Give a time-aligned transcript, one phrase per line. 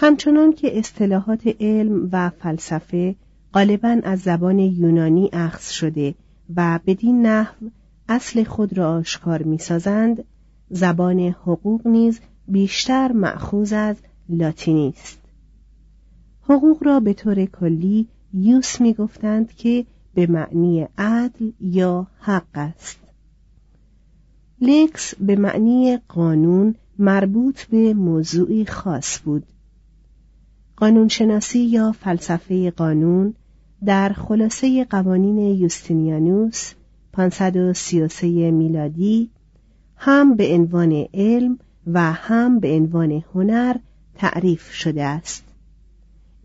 [0.00, 3.16] همچنان که اصطلاحات علم و فلسفه
[3.54, 6.14] غالبا از زبان یونانی اخذ شده
[6.56, 7.68] و بدین نحو
[8.08, 10.24] اصل خود را آشکار می‌سازند
[10.70, 13.96] زبان حقوق نیز بیشتر مأخوذ از
[14.28, 15.18] لاتینی است.
[16.42, 22.98] حقوق را به طور کلی یوس می‌گفتند که به معنی عدل یا حق است.
[24.60, 29.46] لکس به معنی قانون مربوط به موضوعی خاص بود.
[30.78, 33.34] قانونشناسی یا فلسفه قانون
[33.84, 36.72] در خلاصه قوانین یوستینیانوس
[37.12, 39.30] 533 میلادی
[39.96, 43.76] هم به عنوان علم و هم به عنوان هنر
[44.14, 45.44] تعریف شده است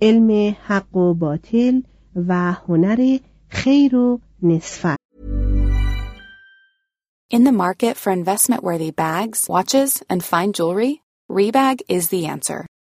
[0.01, 1.81] علم حق و باطل
[2.27, 3.17] و هنر
[3.47, 4.97] خیر و نصفت
[7.33, 12.67] In the market for investment-worthy bags, watches, and fine jewelry, Rebag is the answer.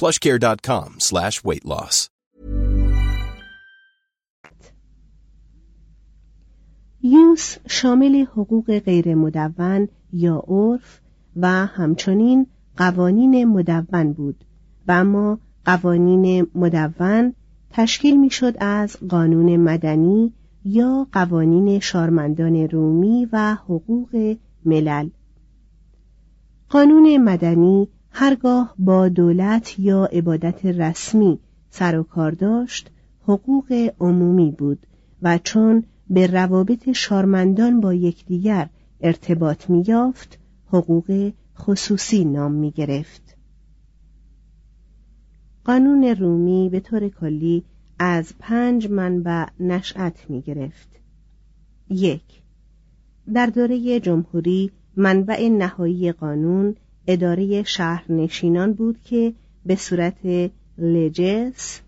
[0.00, 2.10] plushcare.com slash weight loss.
[7.02, 11.00] یوس شامل حقوق غیر مدون یا عرف
[11.36, 12.46] و همچنین
[12.76, 14.44] قوانین مدون بود
[14.88, 17.34] و اما قوانین مدون
[17.70, 20.32] تشکیل می‌شد از قانون مدنی
[20.64, 25.08] یا قوانین شارمندان رومی و حقوق ملل
[26.68, 31.38] قانون مدنی هرگاه با دولت یا عبادت رسمی
[31.70, 32.90] سر و کار داشت
[33.22, 34.86] حقوق عمومی بود
[35.22, 38.68] و چون به روابط شارمندان با یکدیگر
[39.00, 43.36] ارتباط میافت حقوق خصوصی نام می گرفت.
[45.64, 47.64] قانون رومی به طور کلی
[47.98, 50.88] از پنج منبع نشأت می گرفت.
[51.90, 52.42] یک
[53.34, 56.76] در دوره جمهوری منبع نهایی قانون
[57.06, 59.32] اداره شهرنشینان بود که
[59.66, 61.80] به صورت لجس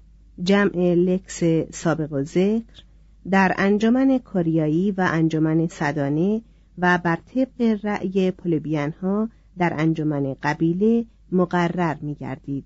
[0.43, 1.43] جمع لکس
[1.73, 2.82] سابق و ذکر
[3.31, 6.43] در انجمن کوریایی و انجمن صدانه
[6.79, 9.29] و بر طبق رأی پلبیان ها
[9.59, 12.65] در انجمن قبیله مقرر می گردید.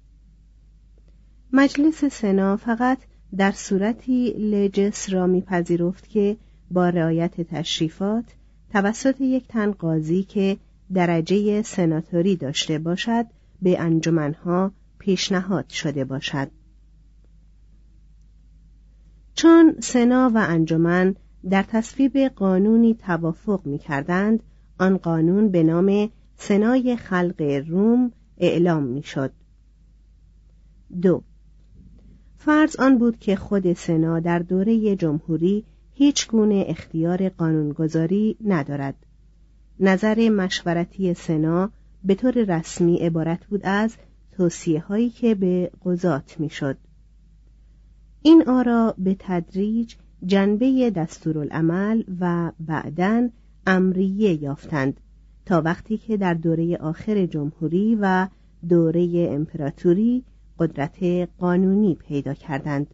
[1.52, 2.98] مجلس سنا فقط
[3.36, 6.36] در صورتی لجس را میپذیرفت که
[6.70, 8.24] با رعایت تشریفات
[8.72, 10.56] توسط یک تن قاضی که
[10.94, 13.26] درجه سناتوری داشته باشد
[13.62, 16.50] به انجمنها پیشنهاد شده باشد
[19.34, 21.14] چون سنا و انجمن
[21.50, 24.42] در تصویب قانونی توافق می کردند
[24.78, 29.32] آن قانون به نام سنای خلق روم اعلام می شد.
[31.02, 31.22] دو
[32.36, 38.94] فرض آن بود که خود سنا در دوره جمهوری هیچ گونه اختیار قانونگذاری ندارد.
[39.84, 41.70] نظر مشورتی سنا
[42.04, 43.96] به طور رسمی عبارت بود از
[44.32, 46.76] توصیه هایی که به قضات می شد.
[48.22, 49.94] این آرا به تدریج
[50.26, 53.28] جنبه دستورالعمل و بعدا
[53.66, 55.00] امریه یافتند
[55.46, 58.28] تا وقتی که در دوره آخر جمهوری و
[58.68, 60.24] دوره امپراتوری
[60.58, 61.04] قدرت
[61.38, 62.86] قانونی پیدا کردند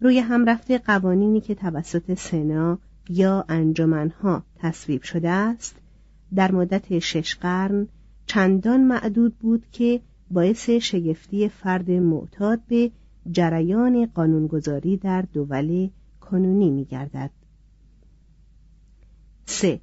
[0.00, 2.78] روی هم رفته قوانینی که توسط سنا
[3.08, 5.76] یا انجمنها تصویب شده است
[6.34, 7.88] در مدت شش قرن
[8.26, 10.00] چندان معدود بود که
[10.30, 12.90] باعث شگفتی فرد معتاد به
[13.30, 15.88] جریان قانونگذاری در دول
[16.20, 17.30] کنونی می گردد.
[19.46, 19.80] 3.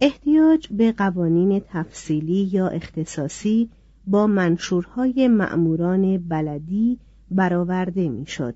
[0.00, 3.70] احتیاج به قوانین تفصیلی یا اختصاصی
[4.06, 6.98] با منشورهای مأموران بلدی
[7.30, 8.54] برآورده می‌شد.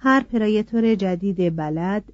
[0.00, 2.04] هر پرایتور جدید بلد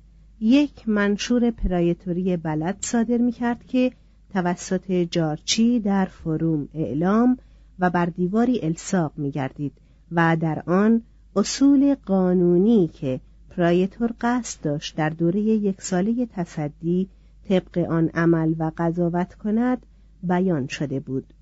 [0.41, 3.93] یک منشور پرایتوری بلد صادر می کرد که
[4.33, 7.39] توسط جارچی در فروم اعلام
[7.79, 9.73] و بر دیواری الساق می گردید
[10.13, 11.03] و در آن
[11.37, 13.21] اصول قانونی که
[13.51, 17.09] پرایتور قصد داشت در دوره یک ساله تصدی
[17.49, 19.87] طبق آن عمل و قضاوت کند
[20.23, 21.35] بیان شده بود.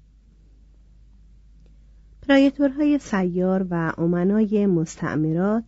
[2.28, 5.64] پرایتورهای سیار و امنای مستعمرات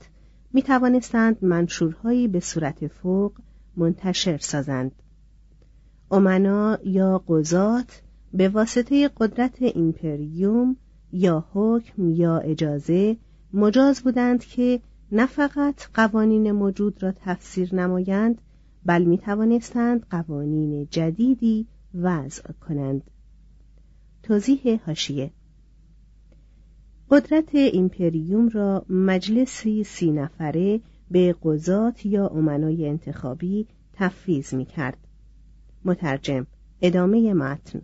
[0.55, 3.33] می توانستند منشورهایی به صورت فوق
[3.77, 4.93] منتشر سازند.
[6.11, 8.03] امنا یا قضات
[8.35, 10.77] به واسطه قدرت ایمپریوم
[11.13, 13.17] یا حکم یا اجازه
[13.53, 14.81] مجاز بودند که
[15.13, 18.41] نه فقط قوانین موجود را تفسیر نمایند
[18.85, 23.03] بل می توانستند قوانین جدیدی وضع کنند.
[24.23, 25.31] توضیح حاشیه
[27.11, 30.81] قدرت ایمپریوم را مجلسی سی نفره
[31.11, 34.99] به قضات یا امنای انتخابی تفویض می کرد.
[35.85, 36.47] مترجم
[36.83, 37.83] ادامه متن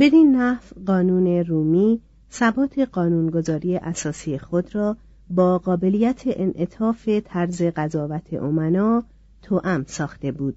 [0.00, 2.00] بدین نحو قانون رومی
[2.30, 4.96] ثبات قانونگذاری اساسی خود را
[5.30, 9.04] با قابلیت انعطاف طرز قضاوت امنا
[9.42, 10.56] توأم ساخته بود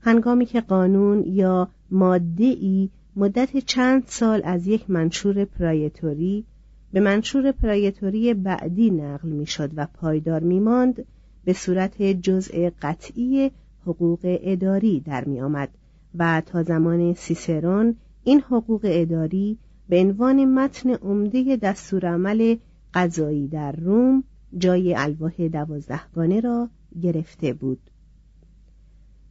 [0.00, 6.44] هنگامی که قانون یا ماده ای مدت چند سال از یک منشور پرایتوری
[6.92, 11.04] به منشور پرایتوری بعدی نقل می‌شد و پایدار میماند
[11.44, 13.50] به صورت جزء قطعی
[13.86, 15.68] حقوق اداری در می آمد
[16.14, 22.56] و تا زمان سیسرون این حقوق اداری به عنوان متن عمده دستورالعمل
[22.94, 24.24] قضایی در روم
[24.58, 26.68] جای الواح دوازدهگانه را
[27.02, 27.78] گرفته بود.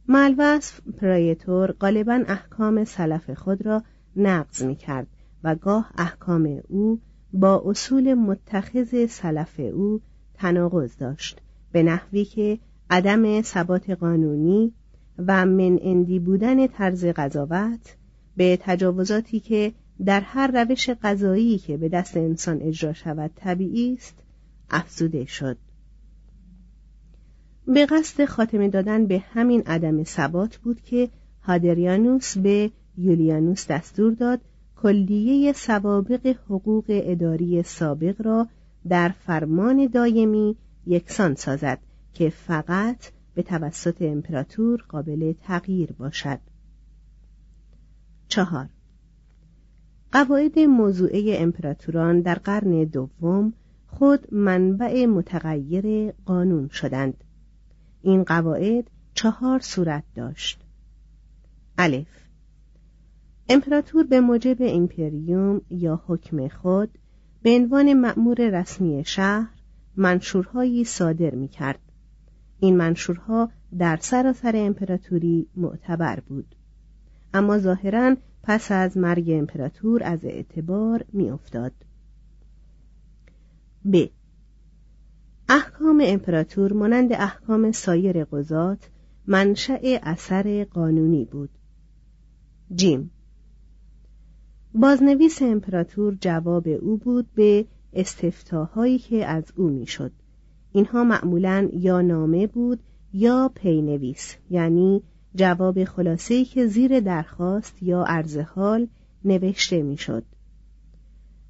[0.08, 3.82] مع‌الوصف پرایتور غالبا احکام سلف خود را
[4.16, 5.06] نقض می کرد
[5.44, 7.00] و گاه احکام او
[7.32, 10.00] با اصول متخذ سلف او
[10.34, 11.40] تناقض داشت
[11.72, 12.58] به نحوی که
[12.90, 14.72] عدم ثبات قانونی
[15.18, 17.96] و من اندی بودن طرز قضاوت
[18.36, 19.72] به تجاوزاتی که
[20.04, 24.14] در هر روش قضایی که به دست انسان اجرا شود طبیعی است
[24.70, 25.56] افزوده شد.
[27.66, 31.08] به قصد خاتمه دادن به همین عدم ثبات بود که
[31.42, 34.40] هادریانوس به یولیانوس دستور داد
[34.82, 38.48] کلیه سوابق حقوق اداری سابق را
[38.88, 41.78] در فرمان دایمی یکسان سازد
[42.14, 46.38] که فقط به توسط امپراتور قابل تغییر باشد.
[48.28, 48.68] چهار.
[50.12, 53.52] قواعد موضوعه امپراتوران در قرن دوم
[53.86, 57.24] خود منبع متغیر قانون شدند.
[58.02, 60.60] این قواعد چهار صورت داشت
[61.78, 62.06] الف
[63.48, 66.98] امپراتور به موجب ایمپریوم یا حکم خود
[67.42, 69.48] به عنوان مأمور رسمی شهر
[69.96, 71.78] منشورهایی صادر می کرد.
[72.60, 76.54] این منشورها در سراسر امپراتوری معتبر بود
[77.34, 81.72] اما ظاهرا پس از مرگ امپراتور از اعتبار میافتاد.
[83.92, 84.06] ب
[85.48, 88.78] احکام امپراتور مانند احکام سایر قضات
[89.26, 91.50] منشأ اثر قانونی بود.
[92.74, 93.10] جیم.
[94.74, 100.12] بازنویس امپراتور جواب او بود به استفتاهایی که از او می‌شد.
[100.72, 102.80] اینها معمولا یا نامه بود
[103.12, 105.02] یا پینویس یعنی
[105.34, 108.86] جواب خلاصه‌ای که زیر درخواست یا عرض حال
[109.24, 110.24] نوشته می‌شد.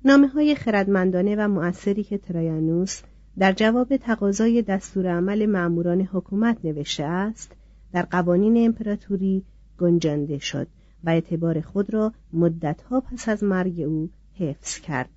[0.04, 3.02] نامه های خردمندانه و مؤثری که ترایانوس
[3.38, 7.52] در جواب تقاضای دستور عمل مأموران حکومت نوشته است
[7.92, 9.44] در قوانین امپراتوری
[9.78, 10.66] گنجانده شد
[11.04, 15.10] و اعتبار خود را مدتها پس از مرگ او حفظ کرد.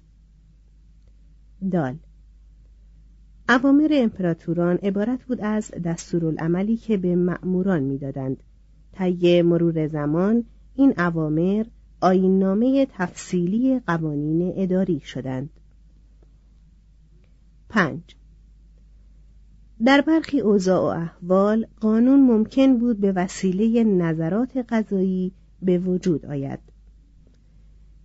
[1.72, 1.96] دال
[3.50, 8.44] اوامر امپراتوران عبارت بود از دستورالعملی که به مأموران می‌دادند.
[8.94, 10.44] طی مرور زمان
[10.76, 11.66] این اوامر
[12.02, 15.50] آیننامه تفصیلی قوانین اداری شدند.
[17.76, 18.02] پنج.
[19.86, 26.60] در برخی اوضاع و احوال قانون ممکن بود به وسیله نظرات قضایی به وجود آید.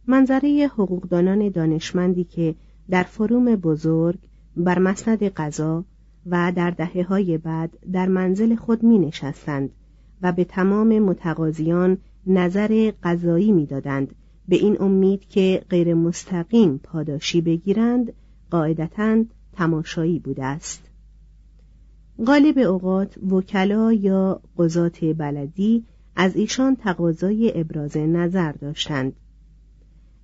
[0.06, 2.54] منظره حقوقدانان دانشمندی که
[2.90, 4.18] در فروم بزرگ
[4.56, 5.84] بر مسند قضا
[6.26, 9.70] و در دهه های بعد در منزل خود می نشستند
[10.22, 14.14] و به تمام متقاضیان نظر قضایی می‌دادند
[14.48, 18.12] به این امید که غیر مستقیم پاداشی بگیرند
[18.50, 20.82] قاعدتا تماشایی بوده است
[22.26, 25.84] غالب اوقات وکلا یا قضات بلدی
[26.16, 29.12] از ایشان تقاضای ابراز نظر داشتند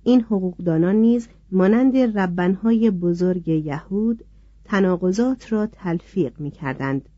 [0.03, 4.23] این حقوقدانان نیز مانند ربنهای بزرگ یهود
[4.65, 7.09] تناقضات را تلفیق می کردند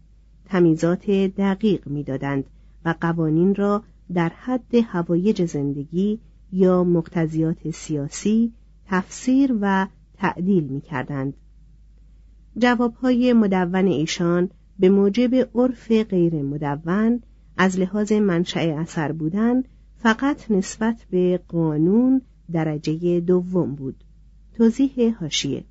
[0.45, 2.43] تمیزات دقیق می دادند
[2.85, 6.19] و قوانین را در حد هوایج زندگی
[6.51, 8.53] یا مقتضیات سیاسی
[8.85, 9.87] تفسیر و
[10.17, 11.33] تعدیل می کردند.
[12.58, 17.22] جوابهای مدون ایشان به موجب عرف غیر مدون
[17.58, 19.63] از لحاظ منشأ اثر بودن
[19.98, 24.03] فقط نسبت به قانون درجه دوم بود.
[24.53, 25.63] توضیح هاشیه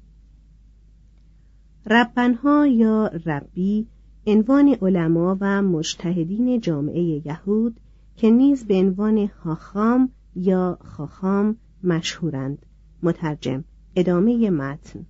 [1.86, 3.86] ربنها یا ربی
[4.26, 7.80] عنوان علما و مجتهدین جامعه یهود
[8.16, 12.66] که نیز به عنوان هاخام یا خاخام مشهورند.
[13.02, 13.64] مترجم
[13.96, 15.06] ادامه متن.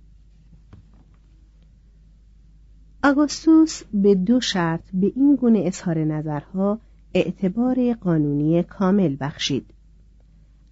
[3.03, 6.79] آگوستوس به دو شرط به این گونه اظهار نظرها
[7.13, 9.65] اعتبار قانونی کامل بخشید.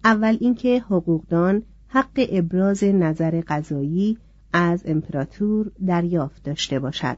[0.04, 4.18] اول اینکه حقوقدان حق ابراز نظر قضایی
[4.52, 7.16] از امپراتور دریافت داشته باشد.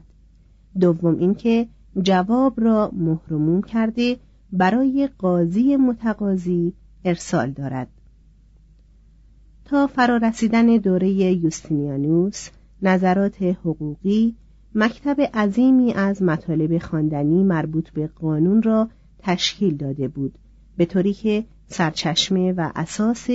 [0.79, 1.67] دوم اینکه
[2.01, 4.17] جواب را محرمون کرده
[4.53, 6.73] برای قاضی متقاضی
[7.05, 7.87] ارسال دارد.
[9.65, 12.49] تا فرارسیدن دوره یوستینیانوس
[12.81, 14.35] نظرات حقوقی
[14.75, 20.37] مکتب عظیمی از مطالب خواندنی مربوط به قانون را تشکیل داده بود
[20.77, 23.27] به طوری که سرچشمه و اساس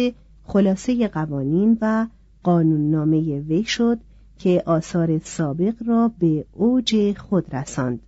[0.45, 2.07] خلاصه قوانین و
[2.43, 3.99] قانوننامه وی شد
[4.38, 8.00] که آثار سابق را به اوج خود رساند.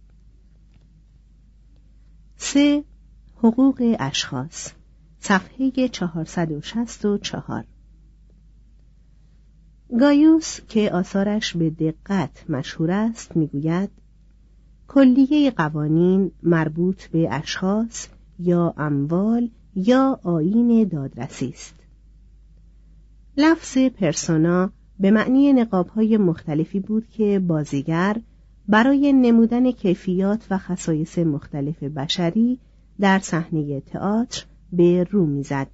[2.36, 2.84] سه
[3.36, 4.72] حقوق اشخاص
[5.20, 7.64] صفحه 464
[9.96, 13.90] گایوس که آثارش به دقت مشهور است می‌گوید
[14.88, 21.74] کلیه قوانین مربوط به اشخاص یا اموال یا آین دادرسی است.
[23.36, 28.16] لفظ پرسونا به معنی نقابهای مختلفی بود که بازیگر
[28.68, 32.58] برای نمودن کیفیات و خصایص مختلف بشری
[33.00, 35.66] در صحنه تئاتر به رو می‌زد.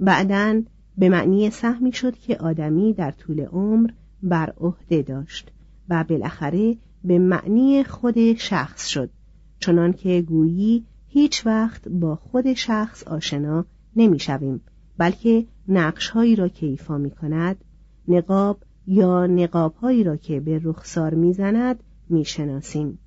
[0.00, 0.62] بعدا
[0.98, 3.90] به معنی سهمی شد که آدمی در طول عمر
[4.22, 5.50] بر عهده داشت
[5.88, 9.10] و بالاخره به معنی خود شخص شد
[9.58, 13.64] چنان که گویی هیچ وقت با خود شخص آشنا
[13.96, 14.60] نمی‌شویم
[14.98, 17.64] بلکه نقشهایی را که ایفا می کند
[18.08, 22.98] نقاب یا نقابهایی را که به رخسار می‌زند می‌شناسیم.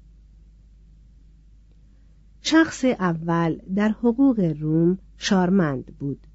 [2.41, 6.27] شخص اول در حقوق روم شارمند بود.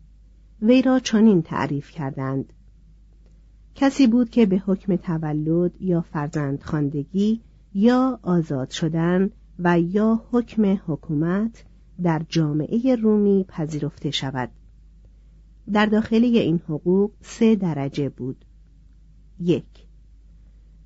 [0.62, 2.52] وی را چنین تعریف کردند.
[3.74, 7.40] کسی بود که به حکم تولد یا فرزند خاندگی
[7.74, 11.64] یا آزاد شدن و یا حکم حکومت
[12.02, 14.50] در جامعه رومی پذیرفته شود.
[15.72, 18.44] در داخلی این حقوق سه درجه بود.
[19.40, 19.86] یک.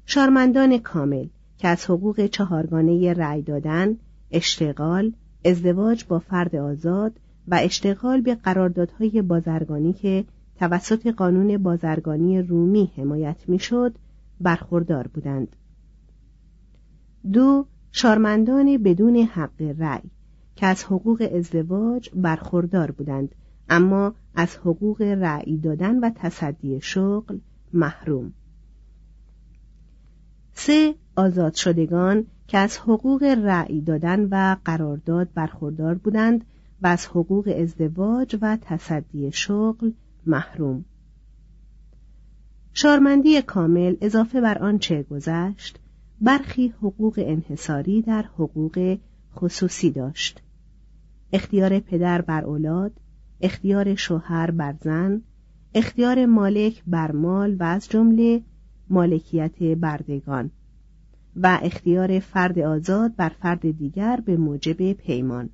[0.06, 1.26] شارمندان کامل
[1.58, 3.96] که از حقوق چهارگانه رأی دادن
[4.30, 5.12] اشتغال
[5.44, 10.24] ازدواج با فرد آزاد و اشتغال به قراردادهای بازرگانی که
[10.56, 13.94] توسط قانون بازرگانی رومی حمایت می‌شد
[14.40, 15.56] برخوردار بودند.
[17.32, 20.10] دو شارمندان بدون حق رأی
[20.56, 23.34] که از حقوق ازدواج برخوردار بودند
[23.68, 27.38] اما از حقوق رأی دادن و تصدی شغل
[27.72, 28.32] محروم.
[30.52, 36.44] سه آزاد شدگان که از حقوق رأی دادن و قرارداد برخوردار بودند
[36.82, 39.90] و از حقوق ازدواج و تصدی شغل
[40.26, 40.84] محروم.
[42.72, 45.78] شارمندی کامل اضافه بر آنچه گذشت؟
[46.20, 48.98] برخی حقوق انحصاری در حقوق
[49.36, 50.42] خصوصی داشت.
[51.32, 52.92] اختیار پدر بر اولاد
[53.40, 55.22] اختیار شوهر بر زن
[55.74, 58.42] اختیار مالک بر مال و از جمله
[58.90, 60.50] مالکیت بردگان
[61.36, 65.50] و اختیار فرد آزاد بر فرد دیگر به موجب پیمان.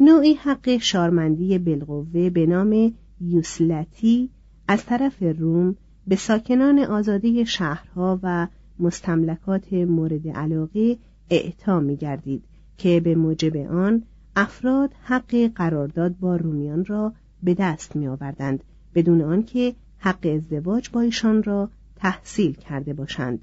[0.00, 4.30] نوعی حق شارمندی بالقوه به نام یوسلتی
[4.68, 5.76] از طرف روم
[6.06, 10.96] به ساکنان آزاده شهرها و مستملکات مورد علاقه
[11.30, 12.44] اعطا می گردید
[12.76, 14.02] که به موجب آن
[14.36, 17.12] افراد حق قرارداد با رومیان را
[17.42, 18.64] به دست می آوردند
[18.94, 23.40] بدون آنکه حق ازدواج با ایشان را تحصیل کرده باشند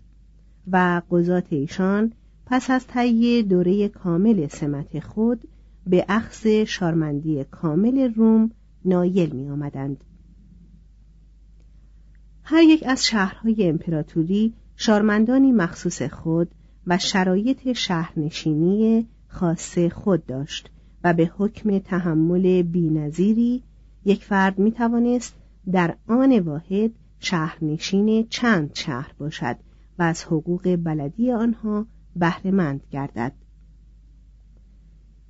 [0.72, 2.12] و قضات ایشان
[2.46, 5.48] پس از طی دوره کامل سمت خود
[5.88, 8.52] به اخذ شارمندی کامل روم
[8.86, 10.04] نایل می آمدند.
[12.44, 16.52] هر یک از شهرهای امپراتوری شارمندانی مخصوص خود
[16.88, 20.70] و شرایط شهرنشینی خاص خود داشت
[21.04, 23.64] و به حکم تحمل بینظیری
[24.06, 25.36] یک فرد می توانست
[25.72, 29.56] در آن واحد شهرنشین چند شهر باشد
[30.00, 33.34] و از حقوق بلدی آنها بهرهمند گردد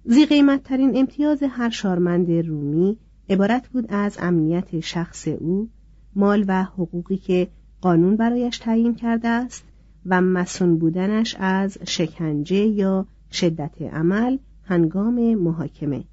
[0.08, 0.26] زی
[0.64, 2.98] ترین امتیاز هر شارمند رومی
[3.30, 5.70] عبارت بود از امنیت شخص او
[6.16, 7.48] مال و حقوقی که
[7.82, 9.66] قانون برایش تعیین کرده است
[10.06, 16.04] و مسون بودنش از شکنجه یا شدت عمل هنگام محاکمه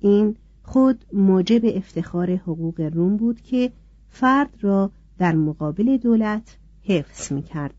[0.00, 3.72] این خود موجب افتخار حقوق روم بود که
[4.10, 7.74] فرد را در مقابل دولت حفظ می کرد.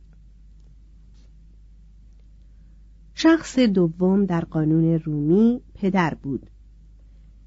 [3.21, 6.49] شخص دوم در قانون رومی پدر بود.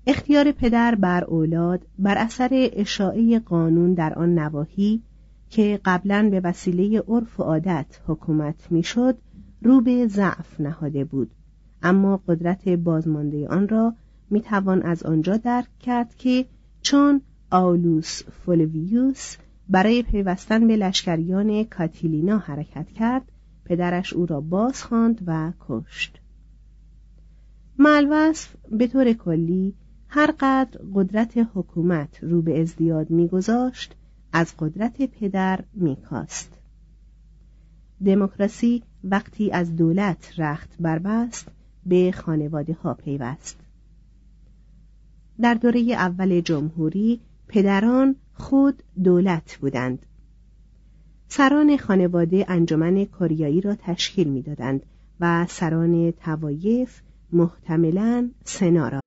[0.06, 5.02] اختیار پدر بر اولاد بر اثر اشاعه قانون در آن نواحی
[5.50, 9.18] که قبلا به وسیله عرف و عادت حکومت می‌شد
[9.62, 11.30] رو به ضعف نهاده بود.
[11.82, 13.94] اما قدرت بازمانده آن را
[14.30, 16.46] می‌توان از آنجا درک کرد که
[16.82, 17.20] چون
[17.50, 19.36] آولوس فولویوس
[19.68, 23.31] برای پیوستن به لشکریان کاتیلینا حرکت کرد
[23.64, 26.20] پدرش او را باز خواند و کشت.
[27.78, 29.74] ملوصف به طور کلی
[30.08, 33.96] هر قدر قدرت حکومت رو به ازدیاد میگذاشت
[34.32, 36.58] از قدرت پدر میکاست.
[38.04, 41.48] دموکراسی وقتی از دولت رخت بربست
[41.86, 43.60] به خانواده ها پیوست.
[45.40, 50.06] در دوره اول جمهوری پدران خود دولت بودند.
[51.31, 54.85] سران خانواده انجمن کوریایی را تشکیل میدادند
[55.19, 57.01] و سران توایف
[57.33, 58.99] محتملا سنا را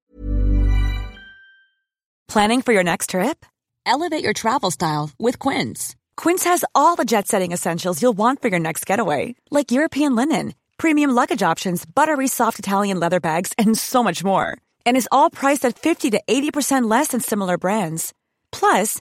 [2.28, 3.44] Planning for your next trip?
[3.84, 5.96] Elevate your travel style with Quince.
[6.16, 10.54] Quince has all the jet-setting essentials you'll want for your next getaway, like European linen,
[10.78, 14.56] premium luggage options, buttery soft Italian leather bags, and so much more.
[14.86, 18.14] And is all priced at 50 to 80% less than similar brands.
[18.52, 19.00] Plus,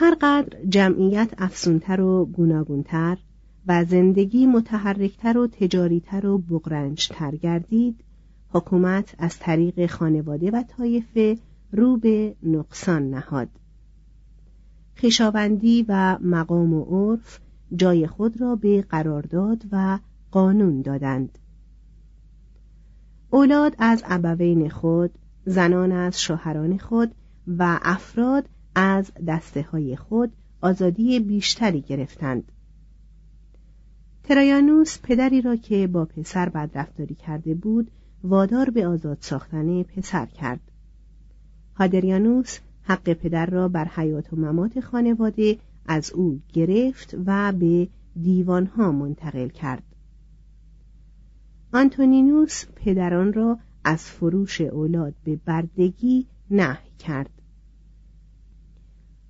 [0.00, 3.18] هر قدر جمعیت افسونتر و گوناگونتر
[3.66, 8.04] و زندگی متحرکتر و تجاریتر و بغرنجتر گردید
[8.50, 11.38] حکومت از طریق خانواده و طایفه
[11.72, 13.48] رو به نقصان نهاد.
[14.94, 17.40] خیشاوندی و مقام و عرف
[17.76, 19.98] جای خود را به قرارداد و
[20.30, 21.38] قانون دادند.
[23.30, 25.10] اولاد از ابوین خود
[25.44, 27.14] زنان از شوهران خود
[27.46, 28.48] و افراد
[28.80, 32.52] از دسته های خود آزادی بیشتری گرفتند.
[34.24, 37.90] ترایانوس پدری را که با پسر بدرفتاری کرده بود
[38.24, 40.60] وادار به آزاد ساختن پسر کرد.
[41.74, 47.88] هادریانوس حق پدر را بر حیات و ممات خانواده از او گرفت و به
[48.22, 49.82] دیوانها منتقل کرد.
[51.72, 57.30] آنتونینوس پدران را از فروش اولاد به بردگی نهی کرد.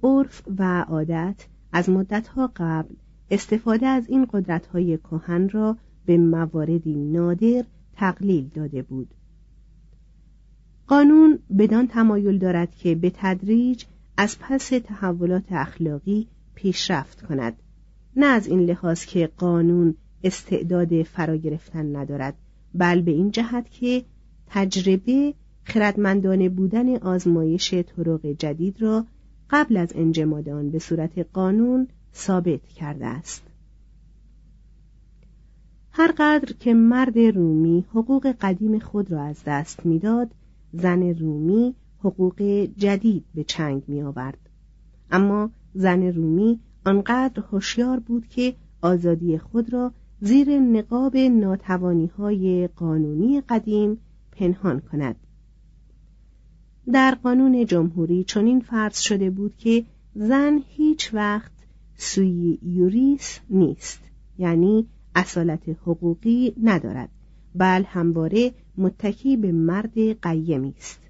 [0.03, 2.95] عرف و عادت از مدتها قبل
[3.31, 9.15] استفاده از این قدرت‌های کهن را به مواردی نادر تقلیل داده بود.
[10.87, 13.85] قانون بدان تمایل دارد که به تدریج
[14.17, 17.63] از پس تحولات اخلاقی پیشرفت کند.
[18.17, 22.35] نه از این لحاظ که قانون استعداد فرا گرفتن ندارد
[22.75, 24.05] بل به این جهت که
[24.47, 25.35] تجربه
[25.65, 29.07] خردمندانه بودن آزمایش طرق جدید را
[29.51, 33.43] قبل از انجماد آن به صورت قانون ثابت کرده است
[35.91, 40.31] هر قدر که مرد رومی حقوق قدیم خود را از دست می‌داد
[40.73, 42.43] زن رومی حقوق
[42.77, 44.39] جدید به چنگ می آورد.
[45.11, 53.41] اما زن رومی آنقدر هوشیار بود که آزادی خود را زیر نقاب ناتوانی های قانونی
[53.41, 53.99] قدیم
[54.33, 55.17] پنهان کند
[56.93, 61.53] در قانون جمهوری چنین فرض شده بود که زن هیچ وقت
[61.97, 64.01] سوی یوریس نیست
[64.39, 67.09] یعنی اصالت حقوقی ندارد
[67.55, 71.01] بل همواره متکی به مرد قیمی است.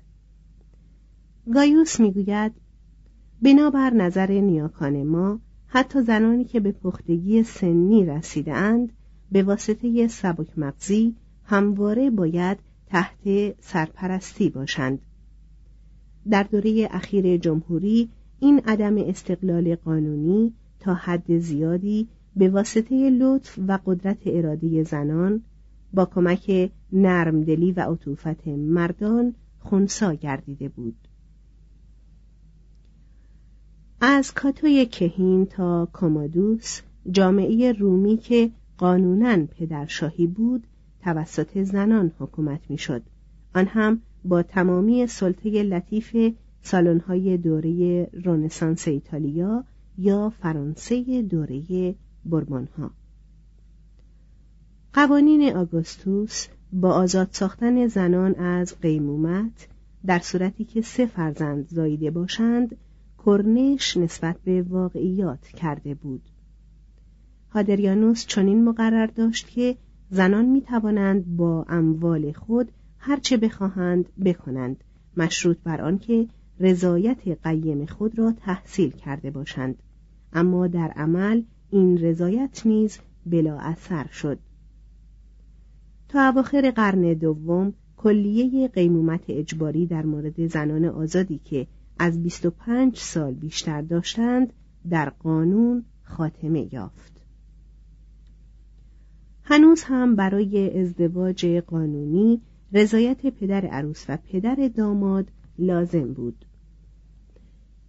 [1.55, 2.53] گایوس می‌گوید
[3.43, 8.93] بنابر نظر نیاکان ما حتی زنانی که به پختگی سنی رسیدهاند
[9.33, 11.15] به واسطه سبک مغزی
[11.45, 14.99] همواره باید تحت سرپرستی باشند.
[16.31, 18.09] در دوره اخیر جمهوری
[18.41, 25.43] این عدم استقلال قانونی تا حد زیادی به واسطه لطف و قدرت اراده زنان
[25.95, 30.97] با کمک نرمدلی و عطوفت مردان خونسا گردیده بود.
[34.01, 40.67] از کاتوی کهین تا کامادوس جامعه رومی که قانونا پدرشاهی بود
[41.03, 43.03] توسط زنان حکومت می‌شد.
[43.55, 49.65] آن هم با تمامی سلطه لطیف سالن‌های دوره رنسانس ایتالیا
[49.99, 52.91] یا فرانسه دوره بربانها.
[54.93, 59.69] قوانین آگوستوس با آزاد ساختن زنان از قیمومت
[60.07, 62.77] در صورتی که سه فرزند زاییده باشند
[63.27, 66.23] کرنش نسبت به واقعیات کرده بود.
[67.51, 69.77] هادریانوس چنین مقرر داشت که
[70.11, 72.73] زنان می توانند با اموال خود
[73.09, 74.85] هرچه بخواهند بکنند
[75.17, 76.29] مشروط بر آنکه
[76.61, 79.83] رضایت قیم خود را تحصیل کرده باشند.
[80.33, 84.39] اما در عمل این رضایت نیز بلا اثر شد.
[86.09, 91.67] تا اواخر قرن دوم کلیه قیمومت اجباری در مورد زنان آزادی که
[91.99, 94.53] از 25 سال بیشتر داشتند
[94.91, 97.13] در قانون خاتمه یافت.
[99.43, 102.41] هنوز هم برای ازدواج قانونی
[102.73, 105.29] رضایت پدر عروس و پدر داماد
[105.59, 106.45] لازم بود.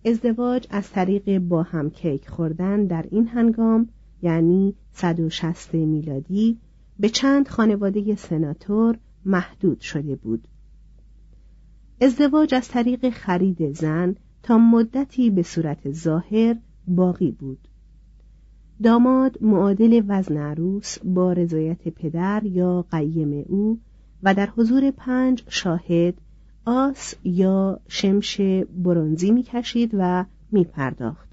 [0.06, 3.90] ازدواج از طریق با هم کیک خوردن در این هنگام
[4.22, 6.58] یعنی 160 میلادی
[7.00, 10.48] به چند خانواده سناتور محدود شده بود.
[12.02, 16.56] ازدواج از طریق خرید زن تا مدتی به صورت ظاهر
[16.88, 17.68] باقی بود.
[18.84, 23.80] داماد معادل وزن عروس با رضایت پدر یا قیم او
[24.24, 26.14] و در حضور پنج شاهد
[26.66, 28.42] آس یا شمش
[28.84, 31.30] برونزی می‌کشید و میپرداخت.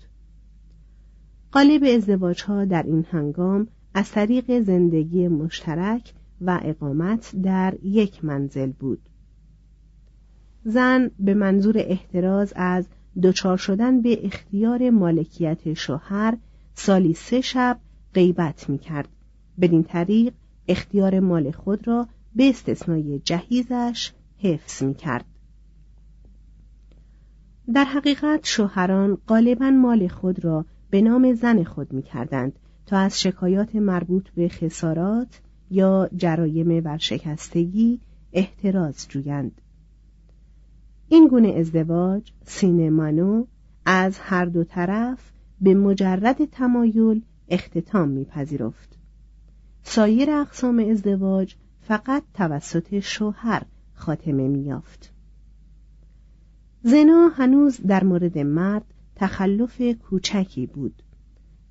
[1.52, 8.72] قالب ازدواج ها در این هنگام از طریق زندگی مشترک و اقامت در یک منزل
[8.72, 9.08] بود.
[10.64, 12.86] زن به منظور احتراز از
[13.22, 16.36] دچار شدن به اختیار مالکیت شوهر
[16.74, 17.78] سالی سه شب
[18.14, 19.08] غیبت می کرد
[19.60, 20.32] بدین طریق
[20.68, 25.24] اختیار مال خود را به استثنای جهیزش حفظ می کرد.
[27.74, 33.20] در حقیقت شوهران غالبا مال خود را به نام زن خود می کردند تا از
[33.20, 38.00] شکایات مربوط به خسارات یا جرایم ورشکستگی
[38.32, 39.60] احتراز جویند
[41.08, 43.44] این گونه ازدواج سینمانو
[43.84, 48.98] از هر دو طرف به مجرد تمایل اختتام میپذیرفت
[49.82, 51.56] سایر اقسام ازدواج
[51.88, 53.62] فقط توسط شوهر
[53.94, 55.12] خاتمه میافت
[56.82, 58.84] زنا هنوز در مورد مرد
[59.16, 61.02] تخلف کوچکی بود.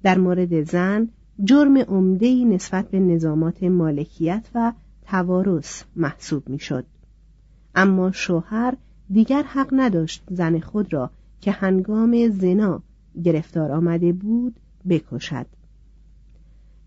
[0.04, 1.10] در مورد زن
[1.44, 4.74] جرم عمده‌ای نسبت به نظامات مالکیت و
[5.08, 6.86] توارث محسوب می‌شد.
[7.76, 8.78] اما شوهر
[9.12, 11.10] دیگر حق نداشت زن خود را
[11.42, 12.82] که هنگام زنا
[13.24, 15.46] گرفتار آمده بود بکشد.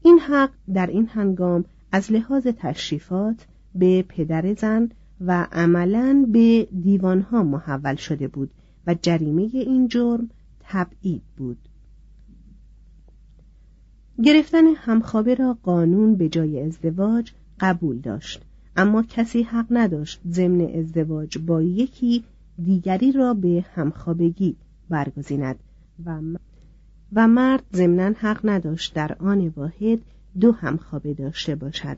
[0.03, 4.89] این حق در این هنگام از لحاظ تشریفات به پدر زن
[5.21, 8.51] و عملا به دیوانها محول شده بود
[8.87, 11.59] و جریمه این جرم تبعید بود.
[14.23, 18.43] گرفتن همخوابه را قانون به جای ازدواج قبول داشت
[18.77, 22.25] اما کسی حق نداشت ضمن ازدواج با یکی
[22.65, 24.57] دیگری را به همخوابگی
[24.89, 25.57] برگزیند
[26.05, 26.21] و
[27.13, 29.99] و مرد ضمنا حق نداشت در آن واحد
[30.41, 31.97] دو همخوابه داشته باشد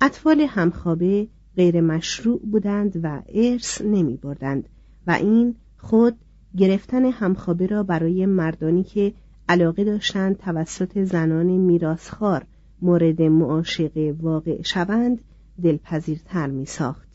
[0.00, 4.68] اطفال همخوابه غیر مشروع بودند و ارث نمی بردند
[5.06, 6.16] و این خود
[6.56, 9.12] گرفتن همخوابه را برای مردانی که
[9.48, 12.46] علاقه داشتند توسط زنان میراسخوار
[12.82, 15.20] مورد معاشقه واقع شوند
[15.62, 17.08] دلپذیرتر می ساخت.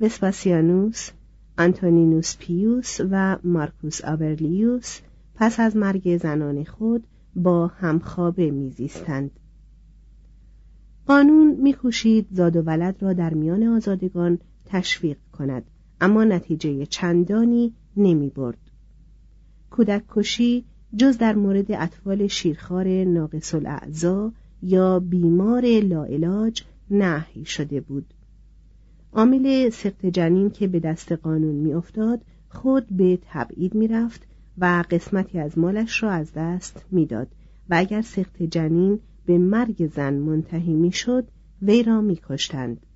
[0.00, 1.10] وسپاسیانوس،
[1.58, 5.00] آنتونینوس پیوس و مارکوس آبرلیوس
[5.34, 9.30] پس از مرگ زنان خود با همخوابه میزیستند.
[11.06, 15.62] قانون میکوشید زاد و ولد را در میان آزادگان تشویق کند
[16.00, 18.58] اما نتیجه چندانی نمی برد.
[19.70, 20.64] کودک کشی
[20.96, 28.14] جز در مورد اطفال شیرخوار ناقص الاعضا یا بیمار لاعلاج نهی شده بود
[29.12, 34.26] عامل سخت جنین که به دست قانون میافتاد خود به تبعید می‌رفت
[34.60, 37.28] و قسمتی از مالش را از دست می‌داد.
[37.70, 41.28] و اگر سخت جنین به مرگ زن منتهی می‌شد
[41.62, 42.86] وی را میکشتند.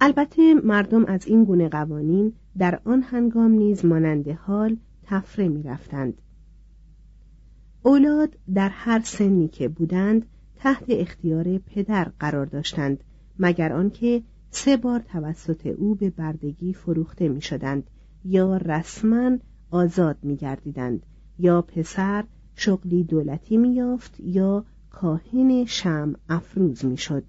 [0.00, 6.20] البته مردم از این گونه قوانین در آن هنگام نیز مانند حال تفره می‌رفتند.
[7.82, 13.04] اولاد در هر سنی که بودند تحت اختیار پدر قرار داشتند
[13.38, 17.90] مگر آنکه سه بار توسط او به بردگی فروخته می شدند
[18.24, 19.38] یا رسما
[19.70, 21.06] آزاد می گردیدند
[21.38, 27.24] یا پسر شغلی دولتی می یافت یا کاهن شم افروز می شد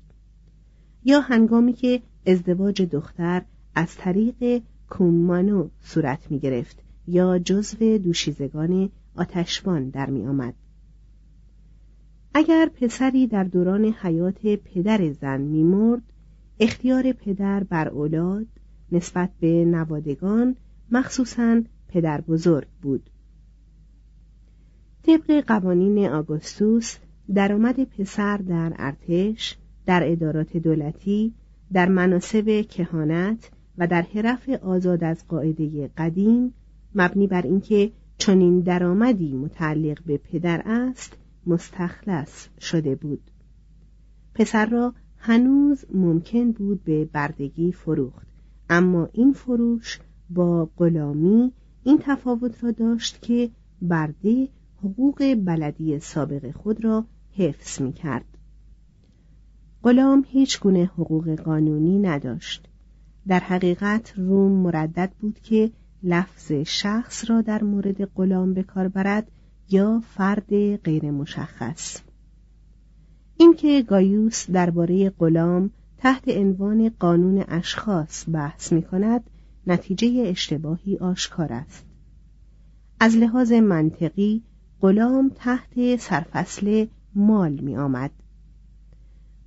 [1.03, 3.41] یا هنگامی که ازدواج دختر
[3.75, 10.53] از طریق کومانو صورت می گرفت یا جزو دوشیزگان آتشبان در می آمد.
[12.33, 16.01] اگر پسری در دوران حیات پدر زن میمرد
[16.59, 18.47] اختیار پدر بر اولاد
[18.91, 20.55] نسبت به نوادگان
[20.91, 23.09] مخصوصا پدر بزرگ بود.
[25.03, 26.97] طبق قوانین آگوستوس
[27.33, 31.33] درآمد پسر در ارتش در ادارات دولتی
[31.73, 36.53] در مناسب کهانت و در حرف آزاد از قاعده قدیم
[36.95, 43.31] مبنی بر اینکه چنین درآمدی متعلق به پدر است مستخلص شده بود.
[44.33, 48.27] پسر را هنوز ممکن بود به بردگی فروخت
[48.69, 51.51] اما این فروش با غلامی
[51.83, 53.49] این تفاوت را داشت که
[53.81, 54.47] برده
[54.83, 58.25] حقوق بلدی سابق خود را حفظ می کرد.
[59.83, 62.67] غلام هیچ گونه حقوق قانونی نداشت.
[63.27, 65.71] در حقیقت روم مردد بود که
[66.03, 69.31] لفظ شخص را در مورد غلام به کار برد
[69.69, 72.01] یا فرد غیر مشخص
[73.37, 79.29] اینکه گایوس درباره غلام تحت عنوان قانون اشخاص بحث می کند
[79.67, 81.85] نتیجه اشتباهی آشکار است.
[82.99, 84.43] از لحاظ منطقی
[84.81, 88.11] غلام تحت سرفصل مال می آمد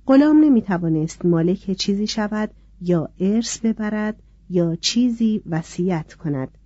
[0.07, 2.49] غلام نمی توانست مالک چیزی شود
[2.81, 6.57] یا ارث ببرد یا چیزی وصیت کند.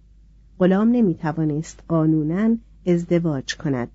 [0.60, 3.92] غلام نمی توانست قانونا ازدواج کند.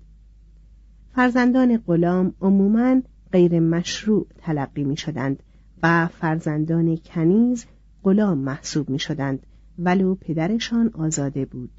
[1.15, 5.43] فرزندان غلام عموما غیر مشروع تلقی می شدند
[5.83, 7.65] و فرزندان کنیز
[8.03, 9.45] غلام محسوب می شدند
[9.79, 11.71] ولو پدرشان آزاده بود.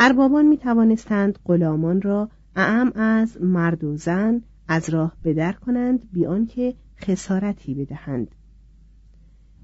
[0.00, 6.46] اربابان می توانستند غلامان را اعم از مرد و زن از راه بدر کنند بیان
[6.46, 8.34] که خسارتی بدهند.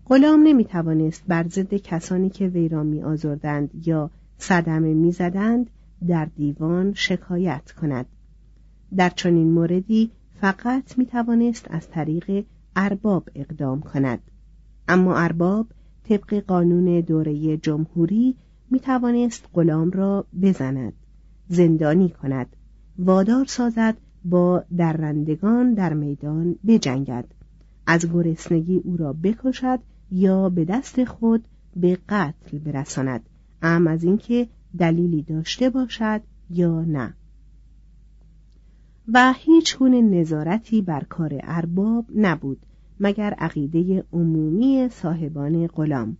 [0.06, 5.70] غلام نمی توانست بر ضد کسانی که وی را می آزردند یا صدمه می زدند
[6.08, 8.06] در دیوان شکایت کند.
[8.96, 10.10] در چنین موردی
[10.40, 12.44] فقط می توانست از طریق
[12.76, 14.20] ارباب اقدام کند.
[14.88, 15.66] اما ارباب
[16.08, 18.36] طبق قانون دوره جمهوری
[18.70, 20.92] می توانست غلام را بزند
[21.48, 22.56] زندانی کند
[22.98, 27.24] وادار سازد با درندگان در میدان بجنگد.
[27.86, 31.44] از گرسنگی او را بکشد یا به دست خود
[31.76, 33.28] به قتل برساند.
[33.62, 37.14] ام از اینکه دلیلی داشته باشد یا نه.
[39.12, 42.66] و هیچ گونه نظارتی بر کار ارباب نبود.
[43.00, 46.16] مگر عقیده عمومی صاحبان غلام.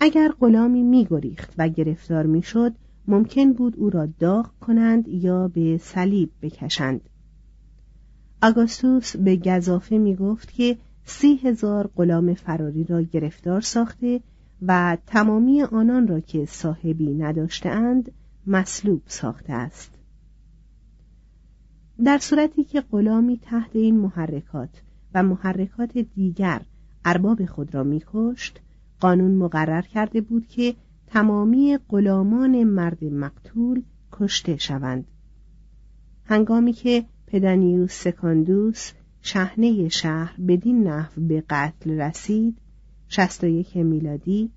[0.00, 2.74] اگر غلامی میگریخت و گرفتار می‌شد
[3.06, 7.00] ممکن بود او را داغ کنند یا به صلیب بکشند.
[8.42, 14.20] آگوستوس به گذافه می گفت که سی هزار غلام فراری را گرفتار ساخته
[14.62, 18.12] و تمامی آنان را که صاحبی نداشتهاند
[18.46, 19.90] مصلوب ساخته است.
[22.04, 24.82] در صورتی که غلامی تحت این محرکات
[25.14, 26.60] و محرکات دیگر
[27.04, 28.60] ارباب خود را میکشت
[29.00, 30.74] قانون مقرر کرده بود که
[31.06, 35.04] تمامی غلامان مرد مقتول کشته شوند.
[36.24, 38.92] هنگامی که پدانیوس سکاندوس
[39.22, 42.58] شهنه شهر بدین نحو به قتل رسید
[43.08, 44.50] 61 میلادی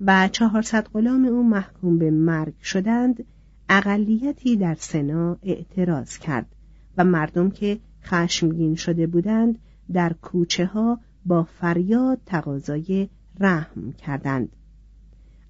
[0.00, 3.24] و 400 غلام او محکوم به مرگ شدند
[3.68, 6.46] اقلیتی در سنا اعتراض کرد
[6.96, 9.58] و مردم که خشمگین شده بودند
[9.92, 13.08] در کوچه ها با فریاد تقاضای
[13.40, 14.48] رحم کردند.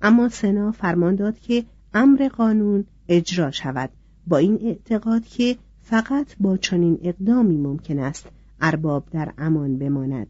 [0.02, 3.90] اما سنا فرمان داد که امر قانون اجرا شود
[4.26, 8.28] با این اعتقاد که فقط با چنین اقدامی ممکن است
[8.60, 10.26] ارباب در امان بماند.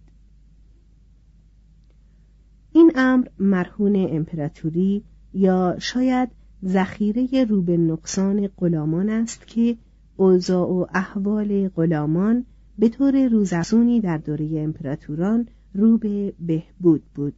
[2.72, 6.28] این امر مرهون امپراتوری یا شاید
[6.64, 9.76] ذخیره رو به نقصان غلامان است که
[10.16, 12.46] اوضاع و احوال غلامان
[12.78, 17.34] به طور روزافزونی در دوره امپراتوران رو به بهبود بود.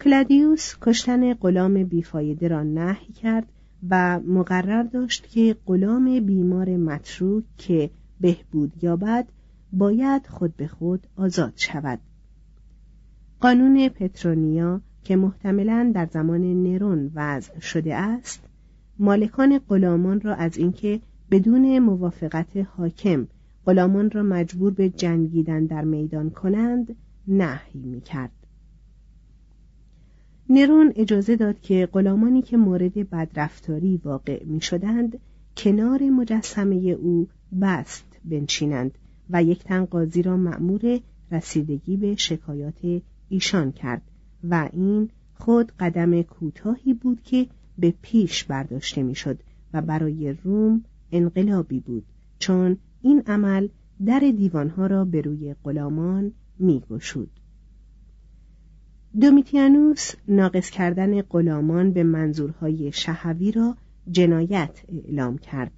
[0.00, 3.46] کلادیوس کشتن غلام بیفایده را نهی کرد
[3.90, 9.28] و مقرر داشت که غلام بیمار متروک که بهبود یابد
[9.72, 11.98] باید خود به خود آزاد شود.
[13.40, 18.44] قانون پترونیا که محتملا در زمان نرون وضع شده است
[18.98, 21.00] مالکان غلامان را از اینکه
[21.30, 23.26] بدون موافقت حاکم
[23.68, 28.32] غلامان را مجبور به جنگیدن در میدان کنند نهی می‌کرد.
[30.50, 35.18] نرون اجازه داد که غلامانی که مورد بدرفتاری واقع می شدند
[35.56, 37.28] کنار مجسمه او
[37.60, 38.98] بست بنشینند
[39.30, 41.00] و یک تن قاضی را مأمور
[41.30, 44.02] رسیدگی به شکایات ایشان کرد
[44.50, 47.46] و این خود قدم کوتاهی بود که
[47.78, 49.38] به پیش برداشته می‌شد
[49.72, 52.04] و برای روم انقلابی بود
[52.38, 53.68] چون این عمل
[54.06, 57.30] در دیوانها را به روی غلامان میگشود.
[59.20, 63.76] دومیتیانوس ناقص کردن غلامان به منظورهای شهوی را
[64.10, 65.72] جنایت اعلام کرد.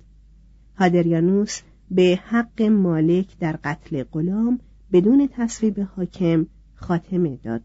[0.77, 4.61] هادریانوس به حق مالک در قتل غلام
[4.93, 7.63] بدون تصویب حاکم خاتمه داد.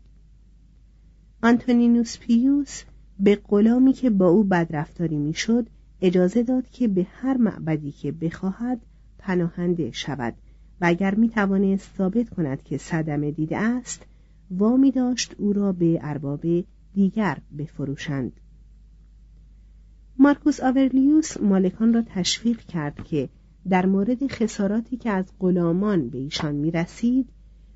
[1.44, 2.84] آنتونینوس پیوس
[3.20, 5.68] به غلامی که با او بدرفتاری می‌شد
[6.02, 8.82] اجازه داد که به هر معبدی که بخواهد
[9.26, 10.34] پناهنده شود
[10.82, 14.06] و اگر می توانست ثابت کند که صدمه دیده است
[14.52, 16.42] وامی داشت او را به ارباب
[16.94, 18.32] دیگر بفروشند.
[20.20, 23.30] مارکوس آورلیوس مالکان را تشویق کرد که
[23.70, 27.30] در مورد خساراتی که از غلامان به ایشان می رسید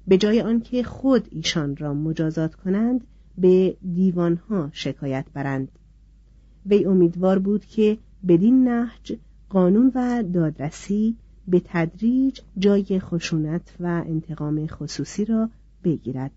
[0.07, 3.07] به جای آنکه خود ایشان را مجازات کنند
[3.37, 5.71] به دیوانها شکایت برند.
[6.65, 9.17] وی امیدوار بود که بدین نهج
[9.49, 11.17] قانون و دادرسی
[11.49, 15.49] به تدریج جای خشونت و انتقام خصوصی را
[15.83, 16.31] بگیرد.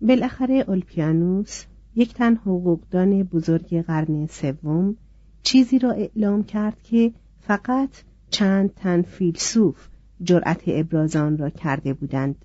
[0.00, 4.96] بالاخره اولپیانوس یک تن حقوقدان بزرگ قرن سوم
[5.42, 7.90] چیزی را اعلام کرد که فقط
[8.30, 9.88] چند تن فیلسوف
[10.22, 12.44] جرأت ابراز آن را کرده بودند.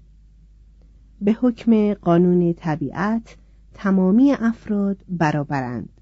[1.21, 3.38] به حکم قانون طبیعت
[3.73, 6.01] تمامی افراد برابرند.